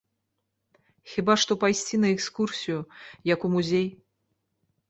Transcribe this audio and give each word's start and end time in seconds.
Хіба 1.15 1.33
што 1.43 1.57
пайсці 1.63 1.95
на 2.05 2.09
экскурсію, 2.15 2.79
як 3.33 3.39
у 3.47 3.53
музей. 3.59 3.87